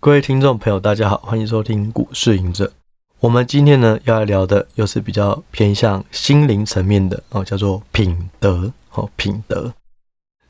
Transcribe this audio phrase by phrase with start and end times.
[0.00, 2.72] 各位听众朋友，大家好，欢迎收听股市隐者。
[3.18, 9.74] 我们今天呢要来聊的又是比较偏向心灵层面的哦，叫做品德哦，品德。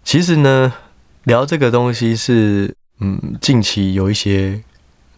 [0.04, 0.70] 其实呢，
[1.24, 4.62] 聊这个东西是嗯，近期有一些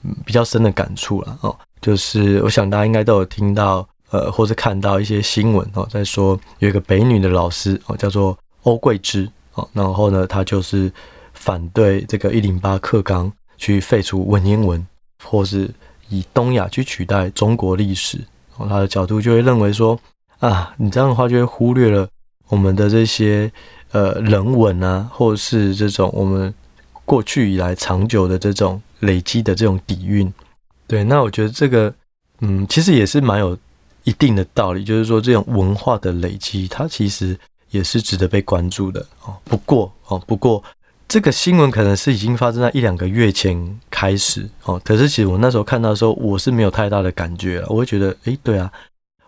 [0.05, 10.91] 嗯比较深的感触了哦，就是我想大家应该都有听到呃，或者看到一些新闻哦，在说有一个北女的老师哦，叫做欧桂芝哦，然后呢，他就是
[11.35, 13.31] 反对这个一零八课纲。
[13.61, 14.85] 去废除文言文，
[15.23, 15.71] 或是
[16.09, 18.19] 以东亚去取代中国历史，
[18.57, 20.01] 他的角度就会认为说
[20.39, 22.09] 啊，你这样的话就会忽略了
[22.49, 23.53] 我们的这些
[23.93, 26.53] 呃人文啊，或是这种我们
[27.05, 30.33] 过去以来长久的这种累积的这种底蕴。
[30.87, 31.93] 对，那我觉得这个
[32.41, 33.57] 嗯，其实也是蛮有
[34.05, 37.39] 一定的道理，就是说这种文化的累积，它其实
[37.69, 39.37] 也是值得被关注的哦。
[39.45, 40.65] 不过哦，不过。
[41.11, 47.61] 这个新闻可能是已经发生在一两个月前开始哦，可是其实我那时候看到的时候，我是没有太大的感觉。
[47.67, 48.71] 我会觉得，诶，对啊，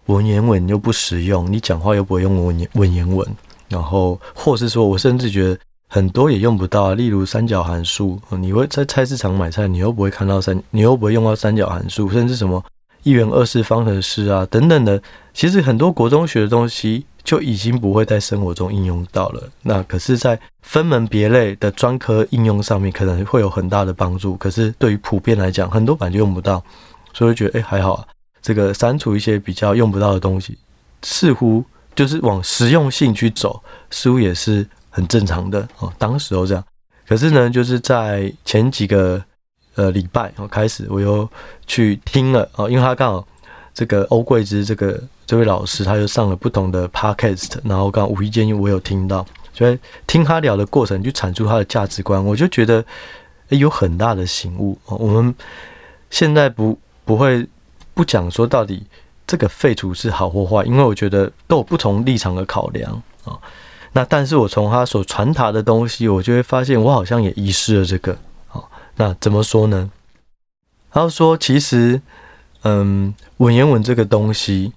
[0.06, 3.28] 文言文又不实用，你讲话又不会用文言文，
[3.68, 12.64] 然后或是说我甚至觉得很多也用不到，例如三角函数，你会在菜市场买菜，你又不会看到三，你又不会用到三角函数，甚至什么
[13.02, 15.02] 一元二次方程式啊等等的，
[15.34, 17.06] 其实很多国中学的东西。
[17.24, 19.48] 就已经不会在生活中应用到了。
[19.62, 24.36] 那可是，在分门别类的专科应用上面，可能会有很大的帮助。
[24.36, 26.62] 可是，对于普遍来讲，很多版就用不到，
[27.12, 28.06] 所以觉得哎、还好啊。
[28.40, 30.58] 这个删除一些比较用不到的东西，
[31.02, 35.92] 似乎就是往实用性去走，似乎也是很正常的哦。
[35.96, 36.64] 当时候这样，
[37.06, 39.22] 可是呢，就是在前几个
[39.76, 41.28] 呃礼拜哦开始，我又
[41.68, 43.24] 去听了哦，因为他刚好
[43.74, 45.02] 这个欧桂芝这个。
[45.24, 52.84] 这位老师他就上了不同的 podcast，然后刚刚无意间我有听到，所以听他聊的过程，就阐述他的价值观，我就觉得
[53.48, 54.76] 有很大的醒悟。
[54.84, 55.34] 我们
[56.10, 57.48] 现在不不会
[57.94, 58.84] 不讲说到底
[59.26, 63.38] 这个废除是好或坏，因为我觉得都有不同立场的考量啊。
[63.94, 68.18] 那但是我从他所传达的东西，我就会发现我好像也遗失了这个。
[68.48, 69.90] 好，那怎么说呢？
[70.90, 72.02] 他说其实，
[72.62, 74.72] 嗯，文言文这个东西。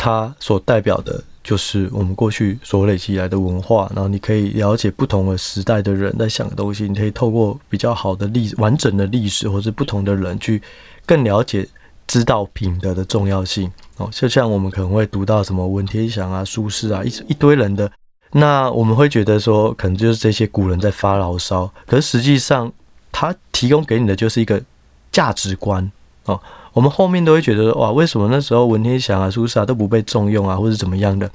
[0.00, 10.62] 它所代表的就是我们过去所累积来的文化，然后你可以了解不同的时代的人在想的东西，你可以透过比较好的历完整的历史，或是不同的人去
[11.04, 11.66] 更了解、
[12.06, 14.08] 知道品德的重要性哦。
[14.12, 17.90] 就像我们可能会读到什么文天祥啊、苏轼啊，一一堆人的，
[18.30, 22.72] 那我们会觉得说，可能就是这些古人在发牢骚，可是实际上
[23.10, 24.62] 他提供给你的就是一个
[25.10, 25.90] 价值观
[26.26, 26.40] 哦。
[26.78, 31.28] 我们后面都会觉得哇，为什么那时候文天祥啊、苏轼啊都不被重用啊，或者怎么样的？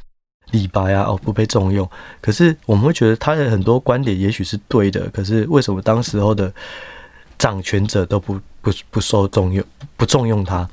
[0.52, 1.86] 李白啊，哦，不被重用。
[2.22, 6.50] 可是我们会觉得他的很多观点也许是对的，可是为什么当时候的
[7.38, 9.62] 掌权者都不不不受重用，
[9.98, 10.66] 不重用他？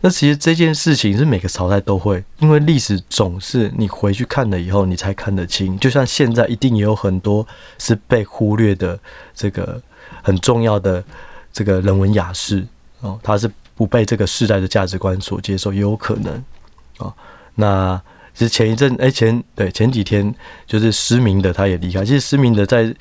[0.00, 5.78] 那其实这件事情是每个朝代都会，因为历史总是你回去看了以后，你才看得清。
[5.78, 7.46] 就像现在，一定也有很多
[7.78, 8.98] 是被忽略的，
[9.32, 9.80] 这个
[10.20, 11.04] 很重要的
[11.52, 12.66] 这个人文雅士
[13.02, 13.48] 哦，他是。
[13.76, 16.44] 不被这个世代的价值观所接受也有可能
[16.96, 17.14] 啊。
[17.54, 18.02] 那
[18.34, 20.34] 其实前一阵哎、前对前几天
[20.66, 22.04] 就是失明的他也离开。
[22.04, 22.94] 其实失明的在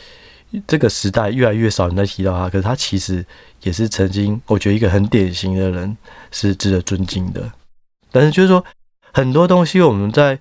[0.67, 3.25] 这个时代越来越少人在提到他，可是他其实
[3.63, 5.97] 也是曾经我觉得一个很典型的人，
[6.31, 7.41] 是值得尊敬的。
[8.11, 8.63] 但是就是说
[9.11, 10.37] 很多东西我们在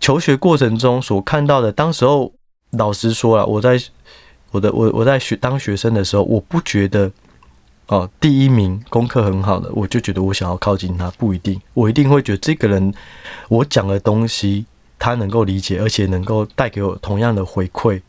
[0.00, 2.32] 求学过程中所看到的，当时候
[2.70, 3.80] 老实说了，我在
[4.50, 7.10] 我的我我在学当学生的时候，我不觉得。
[7.88, 12.92] 哦，第一名功课很好的，我就觉得我想要靠近他，不一定，我一定会觉得这个人，
[13.48, 14.66] 我讲的东西
[14.98, 18.02] 他能够理解，而且能够带给我同样的回馈，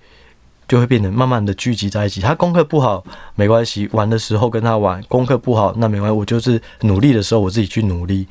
[0.68, 2.22] 就会变得慢慢的聚集在一起。
[2.22, 3.06] 他功课不好
[3.36, 8.28] 没关系，玩的时候跟他玩；功课不好那没关系，我就是努力的时候我自己去努力。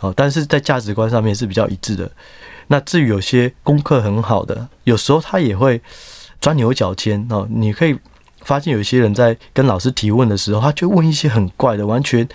[0.00, 2.10] 哦，但是在价值观上面是比较一致的。
[2.66, 5.80] 那至于有些功课很好的，有时候他也会
[6.40, 7.96] 钻牛角尖哦，你可以。
[8.48, 12.26] 发现有一些人在跟老师提问的时候，他就问一些很怪的、完全、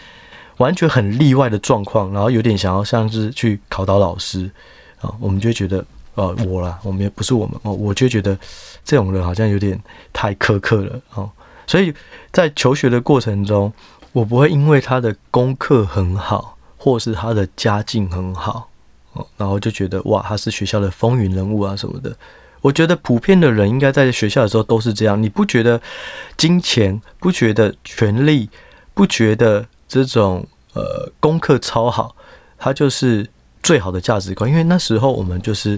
[0.58, 4.48] 完全很例外的状况，然后有点想要像是去考倒老师
[5.02, 5.84] 啊，我们就觉得，
[6.14, 8.38] 呃，我啦，我们也不是我们哦，我就觉得
[8.86, 9.82] 这种人好像有点
[10.14, 11.28] 太苛刻了哦，
[11.66, 11.92] 所以
[12.32, 13.74] 在求学的过程中，
[14.12, 18.70] 我不会因为他的功课很好，或是他的家境很好
[19.14, 22.16] 哦，然后就觉得哇，他是学校的风云人物啊什么的。
[22.64, 25.22] 我觉得普遍的人应该在学校的时候都是这样。
[25.22, 25.80] 你不觉得
[26.38, 28.50] 金钱，不觉得权力，
[28.94, 32.16] 不觉得这种呃功课超好，
[32.58, 33.28] 它就是
[33.62, 34.50] 最好的价值观？
[34.50, 35.78] 因为那时候我们就是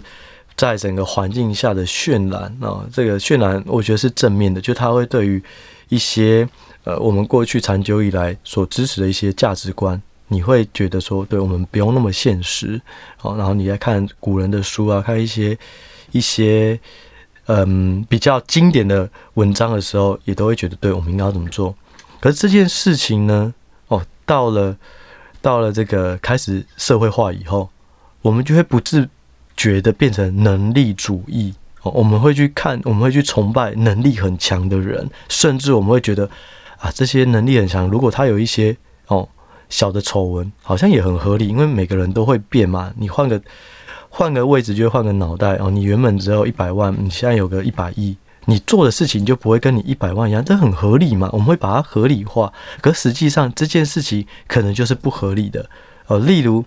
[0.56, 5.44] 在整个环境下的渲染啊，这个渲染我觉得是正面的，就它会对于
[5.90, 6.48] 一些
[6.84, 12.80] 呃，我们过去长久以来所支持的一些价值观，你会觉得说，对我们不用那么现实，
[13.18, 15.58] 好，然后你再看古人的书啊，看一些
[16.16, 16.80] 一些
[17.48, 21.76] 嗯比较经典的文章的时候，也都会觉得，对我们应该要怎么做。
[22.20, 23.54] 可是这件事情呢，
[23.90, 24.76] 哦，到了
[25.42, 27.70] 到了这个开始社会化以后，
[28.22, 29.10] 我们就会不自
[29.58, 31.54] 觉的变成能力主义。
[31.84, 36.30] 哦，我们会去看，我们会去崇拜能力很强的人，甚至我们会觉得。
[36.78, 37.88] 啊，这些能力很强。
[37.88, 38.76] 如果他有一些
[39.08, 39.28] 哦
[39.70, 42.94] 小的丑闻，好像也很合理，因为每个人都会变嘛。
[42.98, 43.42] 你换个
[44.18, 45.70] 换个位置，就换个脑袋哦。
[45.70, 48.16] 你原本只有一百万，你现在有个一百亿，
[48.46, 51.30] 你做的事情就不会跟你一百万一样，这很合理嘛。
[51.34, 55.70] 我们会把它合理化，可实际上这件事情可能就是不合理的
[56.08, 56.18] 哦。
[56.20, 56.64] 例如。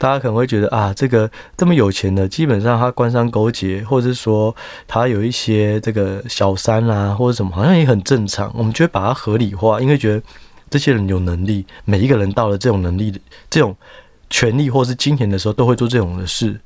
[0.00, 4.54] 大家可能会觉得啊，这个这么有钱的，基本上他官商勾结，或者是说
[4.86, 8.48] 他有一些这个小三啊，或者什么，好像也很正常。
[8.56, 10.22] 我们就会把它合理化，因为觉得
[10.70, 13.18] 这些人有能力，每一个人到了这种能力的
[13.50, 13.74] 这种
[14.30, 16.60] 权力或是金钱的时候，都会做这种的事。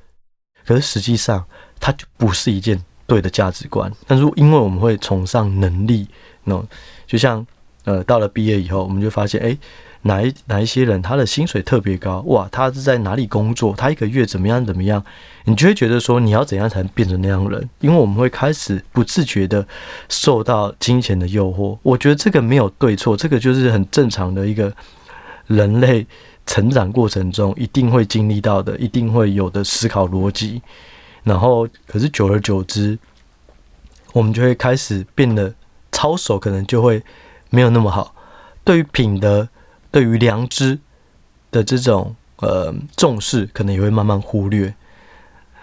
[0.67, 1.45] 可是实际上，
[1.81, 3.91] 它就不是一件对的价值观。
[4.07, 6.07] 但是因为我们会崇尚能力，
[6.45, 6.63] 那
[7.07, 7.47] 就像
[7.85, 9.57] 呃，到了毕业以后，我们就发现，哎。
[10.05, 12.49] 哪一哪一些人，他的薪水特别高哇？
[12.51, 13.73] 他是在哪里工作？
[13.77, 15.01] 他一个月怎么样怎么样？
[15.45, 17.71] 你就会觉得说，你要怎样才能变成那样人？
[17.79, 19.65] 因为我们会开始不自觉的
[20.09, 21.79] 受到金钱的诱惑。
[21.85, 24.75] 我觉得这个没有对错，这个就是很正常的一个
[25.47, 26.05] 人类
[26.47, 30.61] 成长过程中一定会经历到的，一定会有的思考逻辑。
[31.23, 32.99] 然后，可是久而久之，
[34.13, 35.55] 我们就会开始变得
[35.91, 37.03] 操守可能就会
[37.51, 38.15] 没有那么好。
[38.65, 39.49] 对于品德。
[39.93, 40.79] 对于良知
[41.51, 44.75] 的这种呃重视，可能也会慢慢忽略。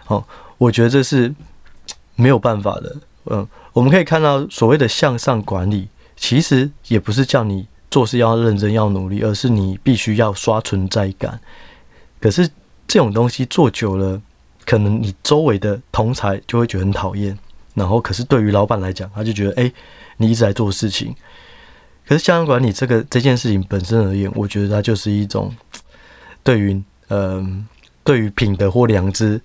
[0.05, 0.23] 哦，
[0.59, 1.33] 我觉得这是
[2.13, 2.95] 没有办法的。
[3.25, 11.39] 嗯，我们可以看到所谓的向上管理，其实也不是叫你做事要认真、要努力，而是你必须要刷存在感。
[12.19, 12.47] 可是
[12.87, 14.21] 这种东西做久了，
[14.65, 17.37] 可能你周围的同才就会觉得很讨厌。
[17.73, 19.71] 然后，可是对于老板来讲，他就觉得，哎，
[20.17, 21.15] 你一直在做事情。
[22.07, 25.53] 可是向上管理这个这件事情本身而言，我觉得它就是一种
[26.43, 27.65] 对于嗯、
[28.03, 29.39] 对于品德或良知，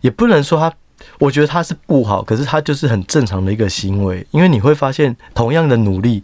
[0.00, 0.72] 也不能说它，
[1.18, 4.26] 我觉得它是不好，可是它就是很正常的一个行为。
[4.30, 6.22] 因为你会发现，同样的努力，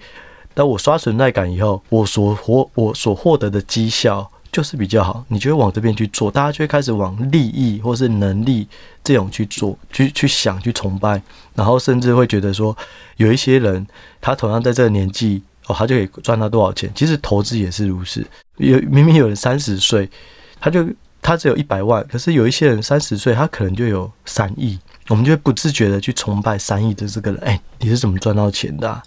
[0.54, 8.66] 当我刷存在感以后，我所获我所获得的绩效就是比较好，你就会往这边去做，大家就会开始往利益或是能力
[9.04, 11.22] 这种去做，去去想，去崇拜，
[11.54, 12.76] 然后甚至会觉得说，
[13.16, 13.87] 有一些人
[14.20, 15.43] 他同样在这个年纪。
[15.69, 16.90] 哦，他就可以赚到多少钱？
[16.93, 18.26] 其实投资也是如此。
[18.56, 20.10] 有明明有人三十岁，
[20.58, 20.84] 他就
[21.22, 24.76] 他只有一百万，可是有一些人三十岁，他可能就有三亿。
[25.08, 27.40] 我们就会不自觉的去崇拜三亿的这个人。
[27.44, 29.00] 哎，你是怎么赚到钱的啊？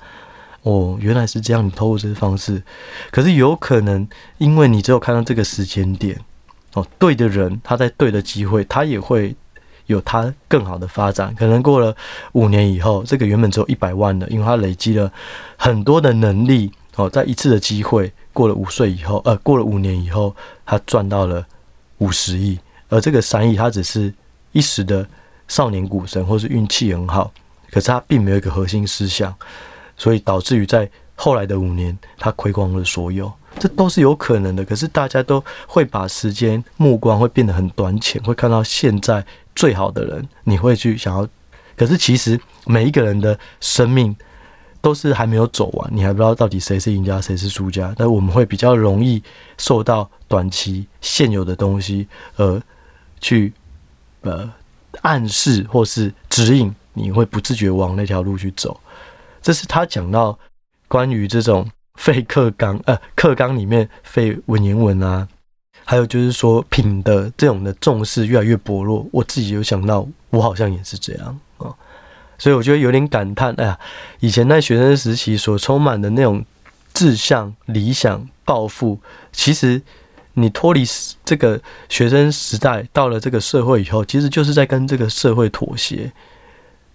[0.65, 2.61] 哦，原来是这样，你透过这个方式。
[3.09, 4.07] 可是有可能，
[4.37, 6.19] 因为你只有看到这个时间点，
[6.73, 9.35] 哦，对的人他在对的机会，他也会。
[9.87, 11.95] 有他更好的发展，可能过了
[12.31, 15.13] 五年以后，这个原本只有一百万的，因为他累积了
[15.57, 20.35] 很多的能力哦，在一次的机会，过了五岁以后，呃，过了五年以后，
[20.65, 21.45] 他赚到了
[21.99, 22.57] 五十亿，
[22.89, 24.11] 而这个三亿，他只是
[24.53, 25.07] 一时的
[25.47, 27.31] 少年股神，或是运气很好，
[27.69, 29.31] 可是他并没有一个核心思想，
[29.97, 34.65] 所以导致于在后来的五年，他亏光了所有，这都是有可能的。
[34.65, 39.25] 可是大家都会把时间目光会变得很短浅，会看到现在。
[39.57, 41.25] 最好的人，你会去想要，
[41.77, 44.13] 可是其实每一个人的生命
[44.81, 47.95] 都是还没有走完，你还不知道到底谁是赢家，谁是输家。
[47.97, 49.23] 但我们会比较容易
[49.57, 52.61] 受到短期现有的东西而
[53.21, 53.53] 去
[54.23, 54.51] 呃
[55.03, 58.77] 暗示或是指引，你会不自觉往那条路去走。
[59.45, 60.39] 这是他讲到
[60.87, 65.27] 关于这种废课纲呃课纲里面废文言文啊。
[65.83, 69.07] 还有就是说，品德这种的重视越来越薄弱。
[69.11, 71.69] 我自己有想到，我好像也是这样啊，
[72.39, 73.53] 所以我觉得有点感叹。
[73.59, 73.79] 哎呀，
[74.19, 76.43] 以前在学生时期所充满的那种
[76.91, 78.99] 志向、理想、抱负，
[79.31, 79.79] 其实
[80.33, 80.83] 你脱离
[81.23, 86.11] 这个学生时代，到了这个社会以后，其实就是在跟这个社会妥协。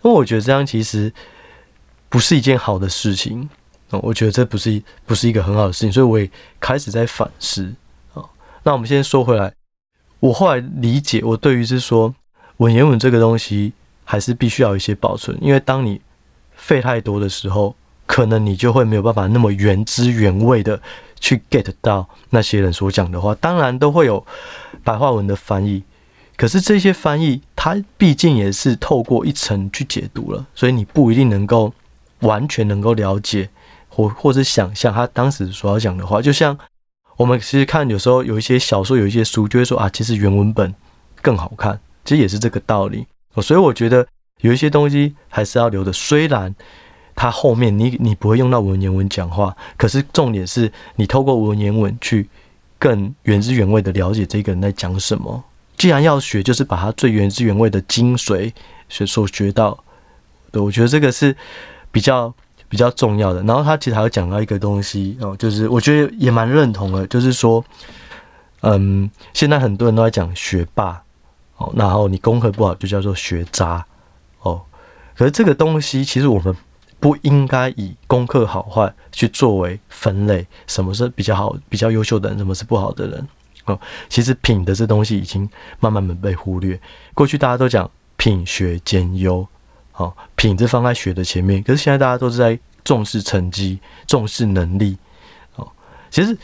[0.02, 1.12] 因为我觉得这样其实
[2.10, 3.48] 不是一件好的事情。
[4.02, 7.74] 我觉得这不是不是一个很好的事情，所以我也开始在反思
[8.14, 8.22] 啊。
[8.62, 9.52] 那我们先说回来，
[10.20, 12.14] 我后来理解，我对于是说
[12.58, 13.72] 文言文这个东西
[14.04, 16.00] 还是必须要有一些保存，因为当你
[16.54, 17.74] 废太多的时候，
[18.06, 20.80] 可能你就会没有办法那么原汁原味的
[21.18, 23.34] 去 get 到那些人所讲的话。
[23.34, 24.24] 当然都会有
[24.84, 25.82] 白话文的翻译，
[26.36, 31.74] 可是这些翻译它毕竟也是透过一层去解读了，所以你不一定能够
[32.20, 33.48] 完全能够了解。
[33.88, 36.22] 或或是想象他当时所要讲的话。
[36.22, 36.56] 就像
[37.16, 40.72] 我们其实看有时候有一些小说，有一些书，就会说啊，其实原文本
[41.20, 43.04] 更好看，其实也是这个道理。
[43.42, 44.06] 所以我觉得
[44.42, 46.54] 有一些东西还是要留的，虽然
[47.16, 52.28] 它后面你你不会用到文言文讲话，可是重点是你透过文言文去
[52.78, 55.42] 更原汁原味的了解这个人在讲什么。
[55.76, 58.52] 既然要学，就是把它最原汁原味的精髓
[58.88, 59.82] 学所学到。
[60.52, 61.36] 对，我觉得这个是
[61.92, 62.32] 比较
[62.68, 63.42] 比较重要的。
[63.42, 67.64] 然后他其实还有讲到一个东西哦，就是我觉得也蛮认同的，就是说，
[68.62, 71.02] 嗯，现在很多人都在讲学霸
[71.56, 73.84] 哦，然后你功课不好就叫做学渣
[74.42, 74.62] 哦。
[75.16, 76.54] 可是这个东西其实我们
[76.98, 83.28] 不应该以功课好坏去作为分类，什么是比较好、比较优秀的人，什么是不好的人
[83.64, 83.78] 哦。
[84.08, 85.48] 其实品德这东西已经
[85.80, 86.80] 慢慢的被忽略。
[87.14, 89.46] 过去大家都讲品学兼优。
[90.00, 94.96] 哦，品质放在学的前面，可是现在大家都是在重视成绩、重视能力。
[95.56, 95.68] 哦，
[96.10, 96.34] 其实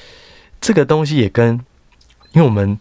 [0.61, 1.55] 这个东西也跟，
[2.33, 2.79] 因为我们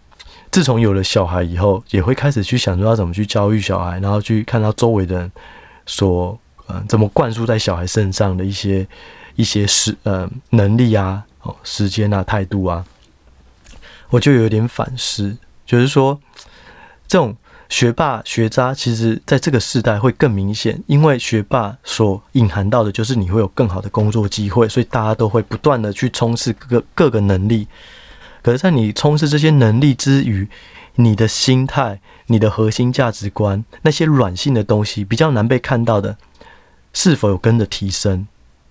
[0.52, 5.32] 自从有了小孩以后，也会开始去想说要怎么去教育小孩，然后去看到周围的人
[5.86, 8.86] 所呃怎么灌输在小孩身上的一些
[9.38, 12.84] 一些时呃能力啊、哦时间啊、态度啊，
[14.10, 16.20] 我就有点反思，就是说
[17.08, 17.34] 这种。
[17.68, 27.68] 学霸学渣，其实在这个时代会更明显，因为学霸所隐含到的就是你会有更好的工作机会，所以大家都会不断的去冲刺各个各个能力。
[28.44, 30.48] 可是，在你冲刺这些能力之余，
[30.96, 36.16] 你的心态、你的核心价值观，那些软性的东西比较难被看到的，
[36.94, 38.28] 是否有跟着提升？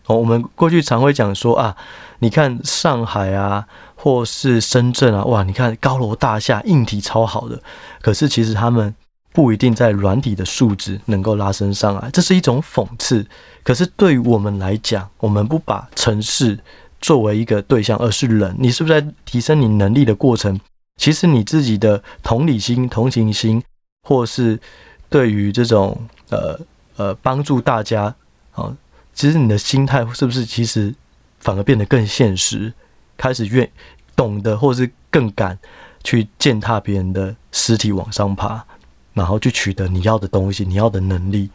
[0.06, 1.76] 哦，我们过去常会讲说啊，
[2.18, 3.66] 你看上海啊。
[3.96, 5.42] 或是深圳啊，哇！
[5.44, 7.58] 你看高楼大厦，硬体超好的，
[8.02, 8.94] 可是其实他们
[9.32, 13.26] 不一定在软体的素质能够拉升上来，这是一种讽刺。
[13.62, 16.58] 可是对于我们来讲，我们不把城市
[17.00, 20.60] 作为一个对象，而是人，你是不是在提升你能力的过程？
[20.98, 23.62] 其实你自己的同理心、同情心，
[24.06, 24.60] 或是
[25.08, 26.60] 对于这种呃
[26.96, 28.14] 呃帮助大家
[28.52, 28.70] 啊，
[29.14, 30.94] 其实你的心态是不是其实
[31.38, 32.72] 反而变得更现实？
[33.16, 33.70] 开始愿
[34.16, 35.56] 懂得，或是更敢
[36.02, 38.64] 去践踏别人的尸体往上爬，
[39.12, 41.48] 然后去取得你要的东西，你要的能力。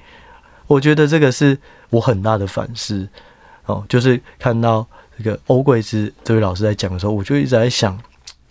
[0.68, 1.58] 我觉得这个是
[1.90, 3.08] 我很大的反思
[3.66, 4.88] 哦，就是看到
[5.18, 8.00] 这个欧贵之这位老师在讲的时候，我就一直在想，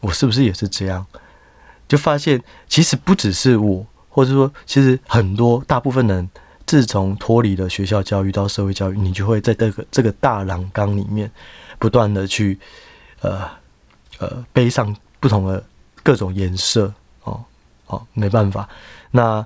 [0.00, 1.07] 我是不是也是这样？
[1.88, 6.29] 就发现其实不只是我，或者说其实很多大部分人，
[6.69, 11.29] 自从脱离了学校教育到社会教育，你就会在这个这个大染缸里面
[11.81, 12.57] 不断的去。
[13.21, 13.51] 呃
[14.21, 15.61] 呃，背上不同的
[16.05, 16.93] 各种颜色
[17.25, 17.45] 哦
[17.87, 18.69] 哦，没办法。
[19.11, 19.45] 那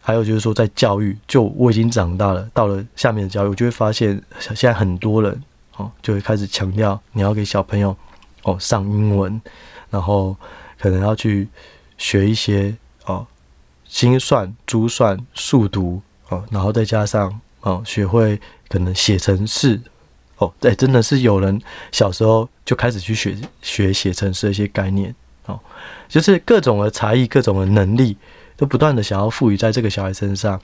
[0.00, 5.40] 还有就是说，在教育，就我已经长大了，到了下面的教育，我就会发现，现在很多人
[5.76, 7.96] 哦，就会开始强调你要给小朋友
[8.42, 9.40] 哦上英文，
[9.88, 10.36] 然后
[10.76, 11.48] 可能要去
[11.96, 13.26] 学一些哦
[13.84, 19.78] 心算、珠算、数独哦，然后再加上哦学会可能写程式。
[20.38, 21.60] 哦，对，真的是有人
[21.92, 25.60] 小时候就开始去学学写程式的一些概念，哦，
[26.08, 28.16] 就是各种的才艺、各种的能力，
[28.56, 30.58] 都不断的想要赋予在这个小孩身上。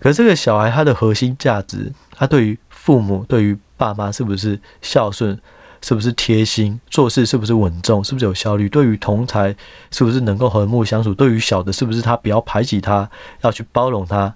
[0.00, 5.40] 可是这个小孩他的核心价值，他对于父母、对于爸妈是不是孝顺，
[5.80, 8.68] 是不是贴心，做事是不是稳重，是不是有效率？
[8.68, 9.54] 对于同才
[9.92, 11.14] 是不是能够和睦相处？
[11.14, 13.08] 对于小的，是不是他不要排挤他，
[13.42, 14.34] 要去包容他，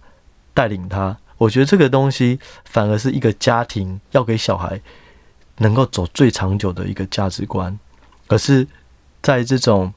[0.54, 1.16] 带领他？
[1.36, 4.80] 我觉得这个东西反而是一个家庭要给小孩
[5.58, 7.76] 能够走最长久的一个价值观，
[8.26, 8.66] 可是
[9.20, 9.92] 在这种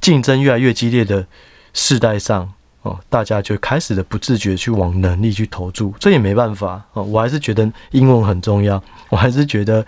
[0.00, 1.26] 竞争越来越激烈的
[1.74, 2.52] 世代上，
[2.82, 7.02] 哦，大家就开始的不自觉去往能力去投注，这也没办法哦。
[7.02, 9.84] 我还是觉得英文很重要，我还是觉得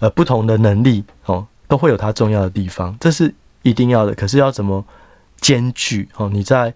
[0.00, 4.14] 呃不同的能力哦都会有它重要的地方，这是一定要的。
[4.14, 4.84] 可是要怎么
[5.40, 6.30] 兼具哦？
[6.32, 6.74] 你在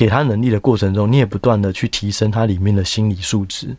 [0.00, 3.76] 给他能力的过程中，你也不断的去提升他里面的心理素质。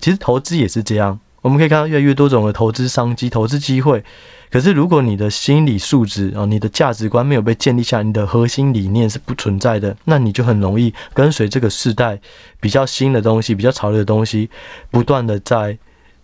[0.00, 4.02] 其实投资也是这样，我们可以看到越来越多种的投资商机、投资机会。
[4.50, 12.18] 可是如果你的心理素质啊，你的价值观没有被建立下来，你的核心理念是不存在的，那你就很容易跟随这个时代
[12.58, 14.48] 比较新的东西、比较潮流的东西，
[14.90, 15.76] 不断的在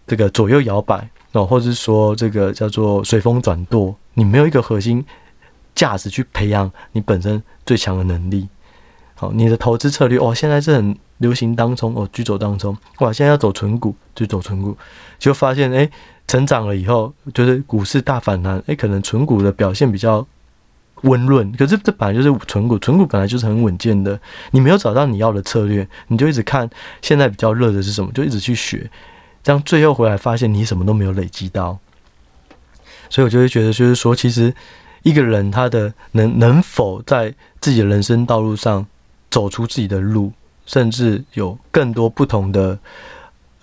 [0.06, 3.94] 这个左右摇摆哦，或者是说这个叫做随风转舵。
[4.14, 5.04] 你没有一个核心
[5.74, 8.48] 价值去培养你本身最强的能力。
[9.20, 12.76] 好，你的投资策略哦，现在是很流行当冲哦，去走当冲。
[13.00, 14.76] 哇，现在要走存股就走存股，
[15.18, 15.90] 就发现哎，
[16.28, 20.24] 成长了以后，就是股市大反弹，哎，可能存股的表现比较
[21.02, 24.20] 温润，可是这本来就是存股，存股本来就是很稳健的，
[24.52, 26.70] 你没有找到你要的策略，你就一直看
[27.02, 28.88] 现在比较热的是什么，就一直去学，
[29.42, 31.76] 这样最后回来发现你什么都没有累积到。
[33.10, 34.54] 所以我就会觉得，就是说，其实
[35.02, 38.86] 一个人他的能能否在自己的人生道路上
[39.38, 40.32] 走出自己的路，
[40.66, 42.76] 甚至有更多不同的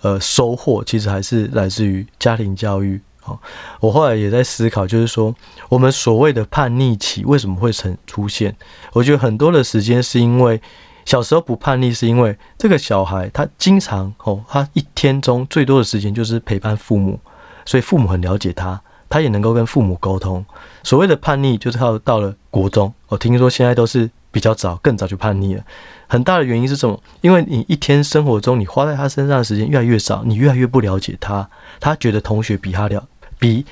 [0.00, 2.98] 呃收获，其实还是来自于家庭教育。
[3.20, 3.38] 好，
[3.80, 5.34] 我后来也在思考，就是说，
[5.68, 8.56] 我们所谓的叛逆期为什么会成出现？
[8.94, 10.58] 我觉得很多的时间是因为
[11.04, 17.20] 小时候不叛逆，是因为这个小孩他经常哦，他一天中最多的时间就是陪伴父母，
[17.66, 18.80] 所以父母很了解他。
[19.08, 20.44] 他也能够跟父母沟通。
[20.82, 22.92] 所谓的叛逆，就是到到了国中。
[23.08, 25.64] 我听说现在都是比较早，更早就叛逆了。
[26.06, 27.02] 很大的原因是什么？
[27.22, 31.48] 因为你一天生活中你花在他身上的时间越来越少，你越来越不了解他。
[31.80, 33.02] 他觉得同学比他了，
[33.38, 33.64] 比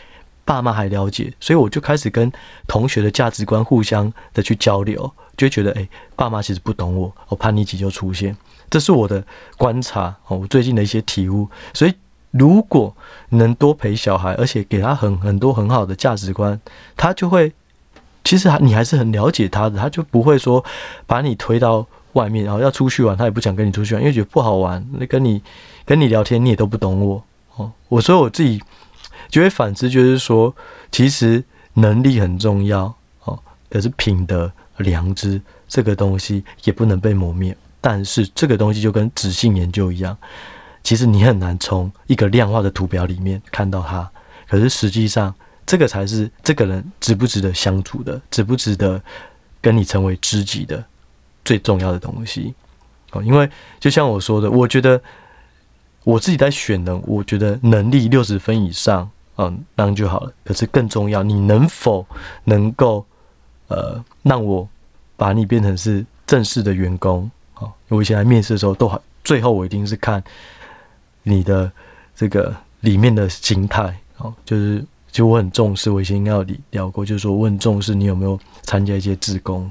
[0.42, 2.32] 爸妈还了解，所以我就开始跟
[2.66, 8.34] 同学的价值观互相的去交流，就觉得诶、欸，爸妈其实不懂我，我叛逆期就出现。
[8.70, 9.22] 这是我的
[9.58, 11.92] 观察哦，我最近的一些体悟，所以。
[12.36, 12.92] 如果
[13.28, 16.60] 能多陪小孩，而且给他很很多很好的价值观，
[16.96, 17.52] 他就会，
[18.24, 20.64] 其实你还是很了解他的，他就不会说
[21.06, 24.84] 把你推到外面，然后要出去玩，他也不想跟你出去玩，因为觉得不好玩。
[24.92, 25.42] 那跟你
[25.84, 27.22] 跟你聊天，你也都不懂我
[27.56, 27.70] 哦。
[27.88, 28.60] 我说我自己
[29.28, 30.54] 就会反思，就是说，
[30.90, 33.38] 其实能力很重要哦，
[33.68, 37.56] 可是品德、良知这个东西也不能被磨灭。
[37.80, 40.16] 但是这个东西就跟质性研究一样。
[40.82, 44.10] 其实你很难从一个量化的图表里面看到它，
[44.48, 45.34] 可是实际上
[45.66, 49.00] 这个才是这个人值不值得相处的，值不值得
[49.60, 50.84] 跟你成为知己的
[51.44, 52.54] 最重要的东西。
[53.12, 55.00] 哦，因为就像我说的，我觉得
[56.04, 60.32] 我自己在选人，我觉得能力六十分以上，嗯，那样就好了。
[60.44, 62.06] 可是更重要，你能否
[62.44, 63.04] 能够
[63.68, 64.68] 呃让我
[65.16, 67.30] 把你变成是正式的员工？
[67.54, 70.22] 哦，我以前来面试的时候都还，最后我一定是看。
[71.26, 71.72] 你的
[72.14, 79.70] 这个里面的心态哦，就是就我很重视，我以前应该有聊过，就是说我很重视你有没有参加一些志工，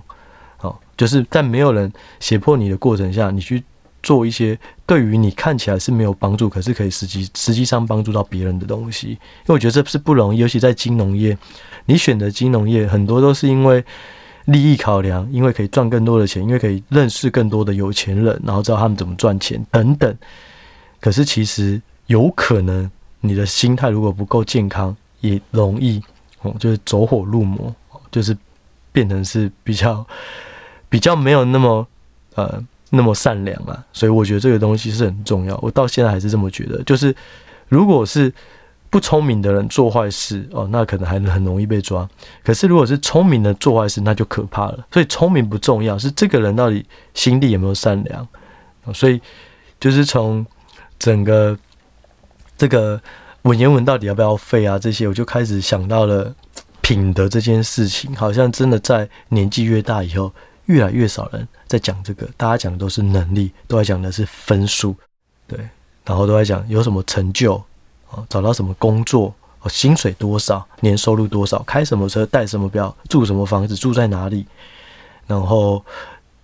[0.62, 1.92] 哦，就是在没有人
[2.22, 3.62] 胁迫你的过程下，你去
[4.02, 9.10] 做一些对于你看起来是没有帮助，可是可以实际实际上帮助到别人的东西。
[9.10, 9.18] 因
[9.48, 11.38] 为我觉得这是不容易，尤其在金融业，
[11.88, 13.84] 你选择金融业很多都是因为
[14.46, 20.18] 利益考量，因为可以赚更多的钱，因为可以认识更多的有钱人，然后知道他们怎么赚钱等等。
[21.02, 22.90] 可是其实有可能，
[23.20, 26.00] 你的心态如果不够健康，也容易
[26.44, 27.74] 哦，就是走火入魔，
[28.12, 28.38] 就是
[28.92, 30.06] 变成是比较
[30.88, 31.88] 比较没有那么
[32.36, 33.84] 呃那么善良啊。
[33.92, 35.58] 所以我觉得这个东西是很重要。
[35.62, 37.16] 我到现在还是这么觉得，就是
[37.68, 38.32] 如果是
[38.90, 42.08] 不聪明的人做坏事哦，那可能还很容易被抓。
[42.44, 44.86] 可是如果是聪明的做坏事，那就可怕了。
[44.92, 48.28] 所以聪明不重要，是这个人到底心地有没有善良。
[48.94, 49.20] 所以
[49.80, 50.46] 就是从。
[51.00, 51.58] 整个
[52.58, 53.02] 这个
[53.44, 54.80] 文言文到底要不要废啊？
[54.80, 56.34] 这些我就开始想到了
[56.82, 60.32] 品德这件事情，好像真的在年纪越大以后，
[60.66, 64.96] 越来越少人在讲这个，大家讲的都是能力，都在讲的是分数，
[65.48, 65.60] 对，
[66.06, 67.56] 然后都在讲有什么成就
[68.12, 74.46] 哦，找到什么工作，哦，薪水多少，年收入多少，开什么车，带什么表，住什么房子，住在哪里，
[75.28, 75.84] 然后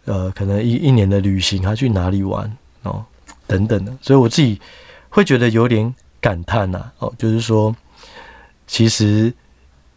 [0.03, 3.05] 呃，可能一一年的旅行，他去哪里玩哦。
[3.47, 4.61] 等等的，所以我自己
[5.09, 7.75] 会觉得有点感叹呐，哦，就是说，
[8.67, 9.33] 其实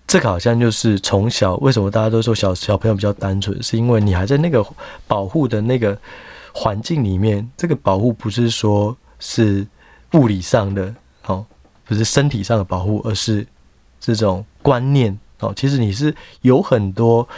[0.07, 4.65] 这个好像就是从小为什么大家都说小小朋友比较单纯，是因为你还在那个
[5.07, 5.97] 保护的那个
[6.53, 9.67] 环境里面，这个保护不是说是
[10.13, 10.95] 物理上的
[11.27, 11.45] 哦，
[11.85, 13.47] 不是身体上的保护，而是
[14.01, 17.29] 这种观念哦，其实你是有很多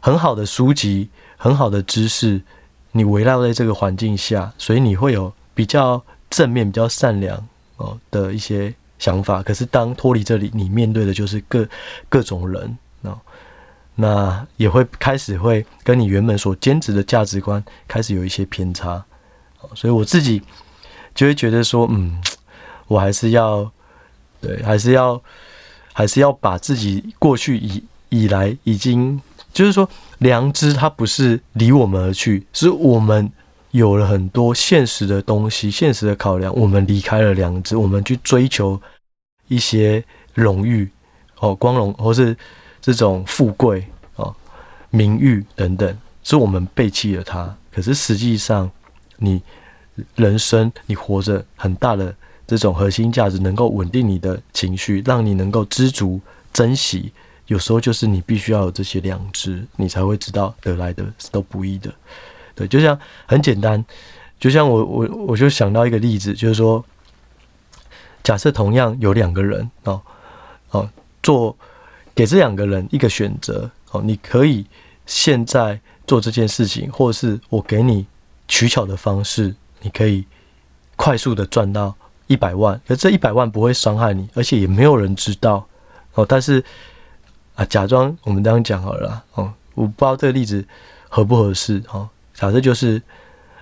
[0.00, 2.40] 很好的书籍、很好的知识，
[2.92, 5.32] 你围绕在这个环境下，所以你会有。
[5.52, 7.46] 比较正面、比较善良
[7.80, 11.66] 哦的一些想法，可是当脱离这里，你面对的就是各
[12.10, 13.18] 各种人哦，
[13.94, 19.02] 那也会开始会跟你原本所坚持的价值观开始有一些偏差，
[19.74, 20.42] 所以我自己
[21.14, 22.20] 就会觉得说，嗯，
[22.86, 23.72] 我还是要
[24.42, 25.22] 对，还是要
[25.94, 29.18] 还是要把自己过去以以来已经
[29.54, 29.88] 就是说
[30.18, 33.32] 良知，它不是离我们而去，是我们。
[33.72, 38.80] 有了很多现实的东西，现实的考量，我们离开了良知，我们去追求
[39.48, 40.02] 一些
[40.34, 40.88] 荣誉、
[41.38, 42.36] 哦光荣，或是
[42.80, 43.84] 这种富贵、
[44.16, 44.34] 哦
[44.90, 47.56] 名誉等等，是我们背弃了它。
[47.72, 48.68] 可是实际上，
[49.18, 49.40] 你
[50.16, 52.12] 人生你活着很大的
[52.46, 56.20] 这种核心价值，能够稳定你的情绪，让你能够知足
[56.52, 57.12] 珍惜。
[57.46, 61.92] 有时候就是你必须要有这些良知，你才会知道得来的都不易的。
[62.60, 63.82] 对，就像很简单，
[64.38, 66.84] 就像我我我就想到一个例子，就是说，
[68.22, 69.98] 假设同样有两个人哦
[70.72, 70.90] 哦，
[71.22, 71.56] 做
[72.14, 74.66] 给这两个人一个选择哦，你可以
[75.06, 78.04] 现在做这件事情，或者是我给你
[78.46, 80.26] 取巧的方式，你可以
[80.96, 81.94] 快速的赚到
[82.26, 85.66] 一百万，可这一百万不会伤害你，而且也没有人知道
[86.12, 86.26] 哦。
[86.28, 86.62] 但是
[87.54, 90.62] 啊，假装我们这样讲好了哦，我不知道这个例子
[91.08, 92.06] 合不合适哦。
[92.40, 93.00] 假设就是，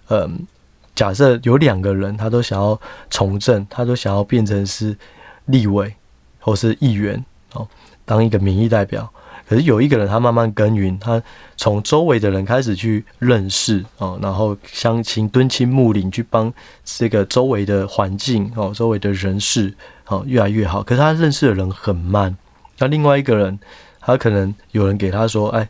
[0.08, 0.46] 嗯。
[0.94, 2.76] 假设有两个人，他都想要
[3.08, 4.96] 从政，他都想要变成是
[5.44, 5.94] 立委
[6.40, 7.68] 或是议员哦，
[8.04, 9.08] 当一个民意代表。
[9.48, 11.22] 可是有一个人，他慢慢耕耘，他
[11.56, 16.52] 从周围的人开始去认识哦，然后乡亲敦亲睦邻去帮
[16.84, 19.72] 这个周围的环境哦，周围的人事
[20.08, 20.82] 哦越来越好。
[20.82, 22.36] 可是他认识的人很慢。
[22.78, 23.56] 那另外一个人，
[24.00, 25.68] 他可能有人给他说：“哎，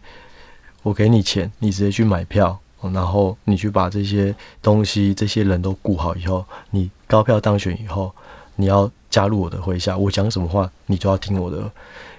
[0.85, 8.12] 我给你钱，你直接去买票。”然后你去把这些东西、这些人都顾好以后，你高票当选以后，
[8.56, 11.58] 你要加入我的麾下，我讲什么话你就要听我的。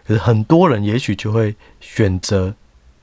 [0.06, 2.54] 可是很多人也许就会选择，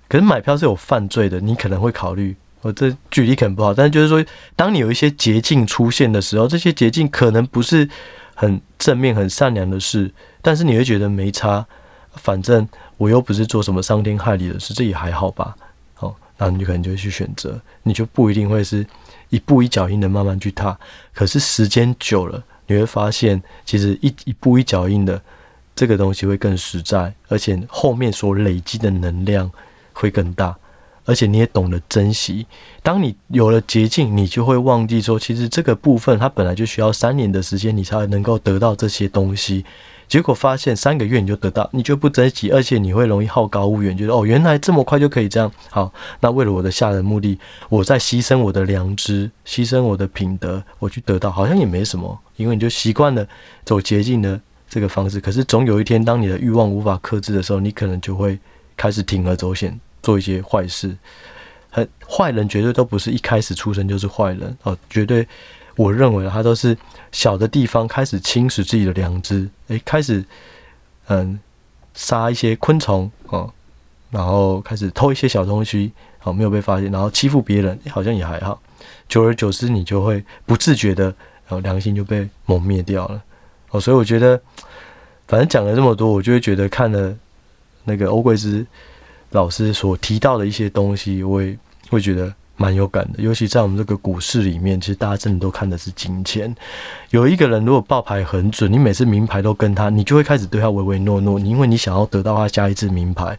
[0.09, 2.37] 可是买票是有犯罪的，你可能会考虑。
[2.63, 4.25] 我这举例可能不好，但是就是说，
[4.57, 7.89] 当你有一些捷径出现的时候，这些捷径可能不是
[8.35, 11.65] 很正面、很善良的事，但是你会觉得没差，
[12.15, 15.57] 反正我又不是做什么伤天害理的事，这也还好吧。
[16.39, 18.87] 那你可能就会去选择，你就不一定会是
[19.31, 20.79] 一步一脚印的慢慢去踏。
[21.15, 25.21] 可是时间久了，你会发现，其实一一步一脚印的
[25.75, 29.51] 这个东西会更实在，而且后面所累积的能量
[29.93, 30.57] 会更大，
[31.05, 32.47] 而且你也懂得珍惜。
[32.83, 39.65] 当你有了捷径，你就会忘记说，其实这个部分它本来就需要三年的时间，你才能够得到这些东西。
[40.09, 45.51] 结果发现三个月你就得到，你就不珍惜，而且你会容易好高骛远，觉得哦，原来这么快就可以这样。
[45.71, 47.39] 好，那为了我的下人目的，
[47.69, 53.27] 我在牺牲我的良知，牺牲我的品德，我去得到，好像也没什么，因为你就习惯了
[53.65, 55.21] 走捷径的这个方式。
[55.21, 58.39] 可是总有一天，当你的欲望无法克制的时候，你可能就会
[58.77, 60.97] 开始铤而走险，做一些坏事。
[61.69, 65.27] 很坏人绝对都不是一开始出生就是坏人哦，绝对。
[65.77, 66.77] 我认为他都是
[67.13, 70.25] 小的地方开始侵蚀自己的良知，诶，开始
[71.09, 71.39] 嗯
[71.95, 73.53] 杀一些昆虫哦，
[74.11, 78.61] 然后开始偷一些小东西，好没有被发现，然后欺负别人，好像也还好。
[79.09, 83.23] 久而久之，你就会不自觉的，然后良心就被抹灭掉了。
[83.71, 84.41] 哦，所以我觉得，
[85.29, 87.15] 反正讲了这么多，我就会觉得看了
[87.85, 88.67] 那个欧桂芝
[89.31, 91.57] 老师所提到的一些东西，我也
[91.91, 92.35] 会觉得。
[92.57, 96.55] 蛮有感的，尤其在我们这个股市里面，其实大家真的都看的是金钱。
[97.11, 101.39] 有一个人如果报牌很准，你每次名牌都跟他，你就会开始对他唯唯诺诺。
[101.39, 103.39] 你因为你想要得到他下一支名牌，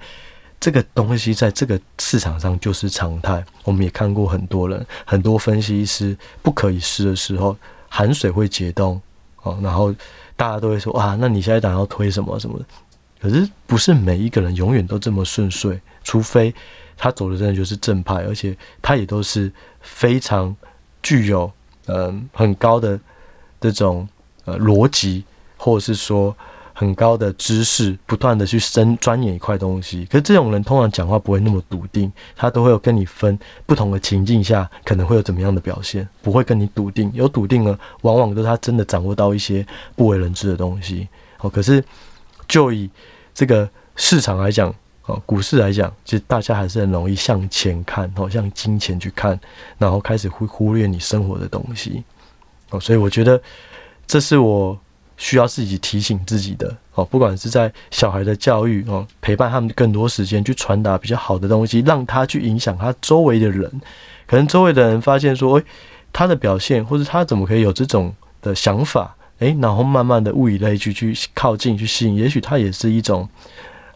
[0.60, 3.44] 这个东西在这个市场上就是常态。
[3.64, 7.58] 我们也看过很多人，很多分析师不可一世的时候，
[7.90, 9.02] 寒水会解冻
[9.42, 9.94] 哦，然后
[10.36, 12.60] 大家都会说啊，那你现在打算要推什么什么？
[13.20, 16.54] 可是不是每一个人永远都这么顺遂，除非。
[17.00, 19.52] 他走的真的就是正派，而且他也都是
[19.82, 20.56] 非常
[21.04, 21.52] 具有
[21.86, 23.00] 嗯很高的
[23.62, 24.10] 这种
[24.46, 25.24] 呃逻辑，
[25.58, 26.36] 或者是说
[26.74, 30.06] 很高的知识，不断的去深钻研一块东西。
[30.06, 37.12] 可是这种人通常讲话不会那么笃定，他都会有跟你分不同的情境下可能会有怎么样的表现，不会跟你笃定。
[37.14, 39.64] 有笃定了，往往都是他真的掌握到一些
[39.96, 41.08] 不为人知的东西。
[41.42, 41.84] 哦，可是
[42.48, 42.90] 就以
[43.34, 44.74] 这个市场来讲。
[45.08, 49.40] 哦，股市来讲，其实大家还是很容易向前看，哦，向金钱去看，
[49.78, 52.04] 然后开始会忽略你生活的东西。
[52.72, 53.42] 哦，所以我觉得
[54.06, 54.78] 这是我
[55.16, 56.76] 需要自己提醒自己的。
[56.94, 63.82] 哦，不管是在小孩的教育，哦，陪伴他们更多时间去传达比较好的东西，让他去影响他周围的人。
[64.26, 65.64] 可能周围的人发现说，诶，
[66.12, 69.16] 他的表现或者他怎么可以有这种的想法？
[69.40, 73.28] 诶，然后慢慢的物以类聚，去靠近，去吸引，也许它也是一种。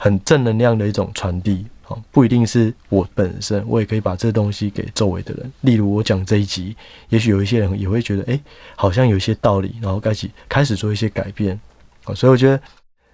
[0.03, 5.53] 很正能量的一种传递，哦，不一定是我本身，我也可以把这东西给周围的人。
[5.61, 6.75] 例如我讲这一集，
[7.09, 8.41] 也许有一些人也会觉得，诶，
[8.75, 11.59] 好像有一些道理，然后开始开始做一些改变，
[12.05, 12.59] 哦，所以我觉得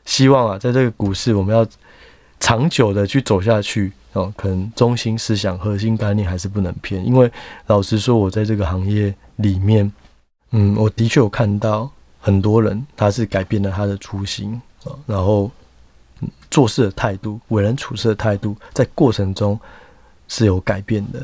[0.06, 1.68] 希望啊，在这个股市，我们要
[2.40, 7.06] 长久的去走下去，哦，可能中心思想、核心概念还是不能偏。
[7.06, 7.30] 因为
[7.66, 9.92] 老实说，我在这个行业里面，
[10.52, 15.52] 嗯，我的确有看到很多人，他是改变了他的初心，啊，然后。
[16.50, 19.60] 做事的态度、为人处事的态度，在过程中
[20.28, 21.24] 是有改变的。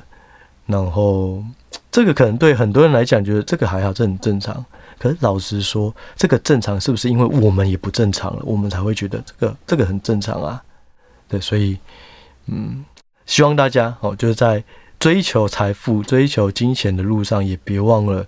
[0.67, 1.43] 然后，
[1.89, 4.63] 这个可能对很多人来讲，觉得这个还好，这很正常。
[4.99, 10.63] 可是老实说，这个正常是不是因为我们也不正常了，我们才会觉得这个这个很正常啊？
[11.27, 11.79] 对，所以，
[12.45, 12.86] 嗯，
[13.25, 14.63] 希望大家哦，就是在
[14.99, 18.27] 追求财富、追求金钱的路上，也别忘了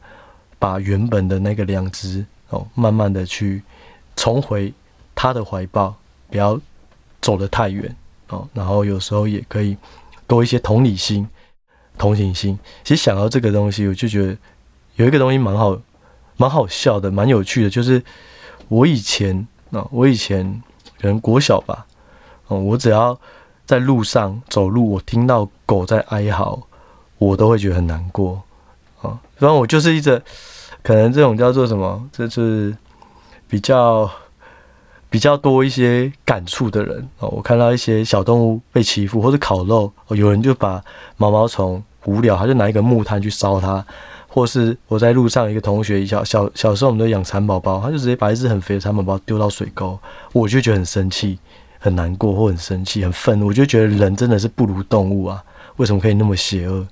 [0.58, 3.64] 把原本的那个良知哦，慢慢的去
[4.16, 4.72] 重回
[5.16, 5.96] 他的怀抱，
[6.30, 6.60] 不要
[7.22, 7.96] 走得太远
[8.30, 8.48] 哦。
[8.54, 9.76] 然后有时候也可以
[10.28, 11.28] 多一些同理心、
[11.98, 12.58] 同情心。
[12.84, 14.38] 其实想到这个东西，我就觉得
[14.96, 15.76] 有一个东西蛮好、
[16.38, 18.02] 蛮好笑的、蛮有趣的，就是
[18.68, 20.62] 我以前啊，我以前
[21.02, 21.88] 可能国小吧，
[22.48, 23.20] 哦，我只要
[23.66, 26.62] 在路上走路，我听到狗在哀嚎，
[27.18, 28.44] 我都会觉得很难过
[29.02, 29.20] 啊。
[29.38, 30.22] 然后我就是一直。
[30.86, 32.08] 可能这种叫做什么？
[32.12, 32.78] 就是
[33.50, 34.08] 比较
[35.10, 37.28] 比较多一些感触的人哦。
[37.30, 40.80] 我看到一些小动物被欺负，或者烤肉，哦有人就把
[41.18, 43.84] 毛毛虫无聊，他就拿一个木炭去烧它；
[44.28, 49.98] 或是我在路上，一个同学小小小时候我们都养蚕宝宝，他就直接把一只很肥的蚕宝宝丢到水沟，
[50.34, 51.40] 我就觉得很生气、
[51.80, 53.48] 很难过，或很生气、很愤怒。
[53.48, 55.44] 我就觉得人真的是不如动物啊！
[55.78, 56.86] 为什么可以那么邪恶？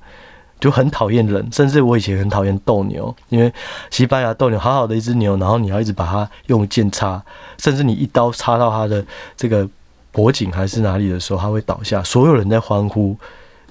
[0.60, 3.52] 就很讨厌人，甚至我以前很讨厌斗牛，因为
[3.90, 7.22] 西班牙斗牛好好的一只牛，然后你要一直把它用剑插，
[7.58, 9.68] 甚至你一刀插到它的这个
[10.14, 13.18] 脖颈还是哪里的时候，它会倒下，所有人在欢呼，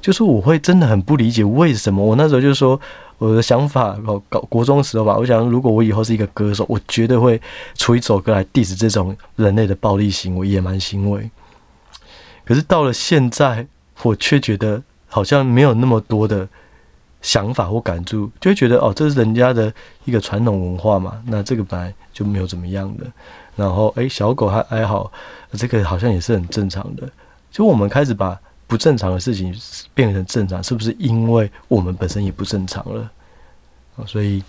[0.03, 2.05] 就是我会真的很不理解为什么。
[2.05, 2.79] 我那时候就说
[3.17, 7.41] 我的想法，搞搞国中时候吧，我想如果我以后是一个歌手，我绝对会
[7.75, 11.31] 出一首歌来 diss 这种人类的暴力行为，野蛮行为。
[12.45, 13.67] 可是到了现在，
[14.03, 16.47] 我却觉得好像没有那么多的。
[17.23, 19.73] 想法或感触，就会觉得哦，这是人家的
[20.05, 21.23] 一个传统文化嘛。
[21.27, 23.07] 那这个本来就没有怎么样的。
[23.55, 25.11] 然后，诶，小狗还哀嚎，
[25.53, 27.09] 这个好像也是很正常的。
[27.51, 29.55] 就我们开始把不正常的事情
[29.95, 33.11] 变成正常，是不是因为我们本身也不正常了？
[33.97, 34.43] 哦，所以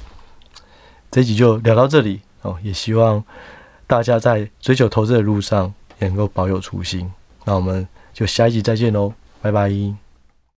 [1.12, 2.58] 这集就聊到这里哦。
[2.64, 3.24] 也希望
[3.86, 7.12] 大家在追求投资的路上也能够保有初心。
[7.44, 10.03] 那我们就下一集再见喽，拜拜。